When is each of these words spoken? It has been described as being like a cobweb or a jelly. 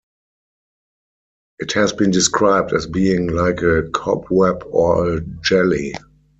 It 1.59 1.73
has 1.73 1.93
been 1.93 2.09
described 2.09 2.73
as 2.73 2.87
being 2.87 3.27
like 3.27 3.61
a 3.61 3.83
cobweb 3.93 4.63
or 4.71 5.17
a 5.17 5.21
jelly. 5.21 5.93